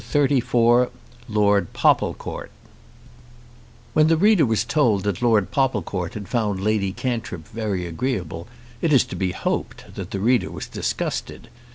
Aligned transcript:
CHAPTER 0.09 0.29
XXXIV 0.37 0.89
Lord 1.29 1.73
Popplecourt 1.73 2.49
When 3.93 4.07
the 4.07 4.17
reader 4.17 4.47
was 4.47 4.65
told 4.65 5.03
that 5.03 5.21
Lord 5.21 5.51
Popplecourt 5.51 6.15
had 6.15 6.27
found 6.27 6.59
Lady 6.59 6.91
Cantrip 6.91 7.47
very 7.47 7.85
agreeable 7.85 8.47
it 8.81 8.91
is 8.91 9.03
to 9.03 9.15
be 9.15 9.31
hoped 9.31 9.93
that 9.93 10.09
the 10.09 10.19
reader 10.19 10.49
was 10.49 10.65
disgusted. 10.65 11.49